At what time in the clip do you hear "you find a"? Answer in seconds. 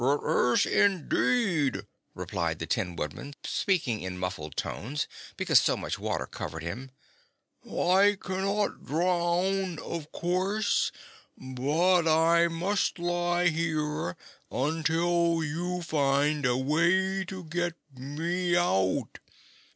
15.43-16.57